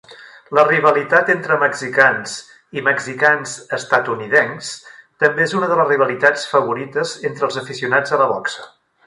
[0.59, 2.33] La rivalitat entre mexicans
[2.79, 4.71] i mexicans estatunidencs
[5.25, 8.69] també és una de les rivalitats favorites entre els aficionats a la boxa.